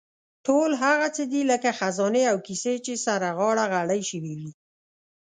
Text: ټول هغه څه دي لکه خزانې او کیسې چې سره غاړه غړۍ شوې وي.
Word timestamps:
ټول 0.45 0.69
هغه 0.83 1.07
څه 1.15 1.23
دي 1.31 1.41
لکه 1.51 1.69
خزانې 1.79 2.23
او 2.31 2.37
کیسې 2.47 2.75
چې 2.85 2.93
سره 3.05 3.27
غاړه 3.37 3.65
غړۍ 3.73 4.01
شوې 4.09 4.33
وي. 4.39 4.51